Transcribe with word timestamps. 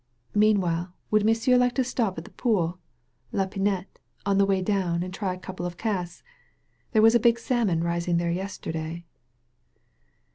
Meanwhile 0.33 0.95
would 1.11 1.23
M'sieu* 1.23 1.57
like 1.57 1.75
to 1.75 1.83
stop 1.83 2.17
at 2.17 2.23
the 2.23 2.31
pool 2.31 2.79
^La 3.31 3.47
Pinette^ 3.47 3.85
on 4.25 4.39
the 4.39 4.47
way 4.47 4.59
down 4.59 5.03
and 5.03 5.13
tiy 5.13 5.35
a 5.35 5.39
couple 5.39 5.63
of 5.63 5.77
casts? 5.77 6.23
There 6.91 7.03
was 7.03 7.13
a 7.13 7.19
big 7.19 7.37
salmon 7.37 7.83
rising 7.83 8.17
there 8.17 8.31
yesterday." 8.31 9.05